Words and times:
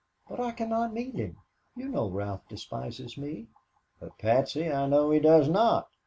"But 0.27 0.39
I 0.39 0.49
cannot 0.49 0.95
meet 0.95 1.13
him. 1.13 1.37
You 1.75 1.87
know 1.87 2.09
how 2.09 2.15
Ralph 2.15 2.47
despises 2.49 3.19
me?" 3.19 3.49
"But, 3.99 4.17
Patsy, 4.17 4.67
I 4.71 4.87
know 4.87 5.11
he 5.11 5.19
does 5.19 5.47
not. 5.47 5.89